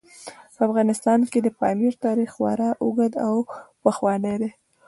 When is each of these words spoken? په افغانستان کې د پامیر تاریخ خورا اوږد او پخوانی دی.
په 0.55 0.61
افغانستان 0.69 1.19
کې 1.31 1.39
د 1.43 1.47
پامیر 1.59 1.93
تاریخ 2.05 2.29
خورا 2.35 2.69
اوږد 2.83 3.13
او 3.27 3.35
پخوانی 3.83 4.35
دی. 4.41 4.49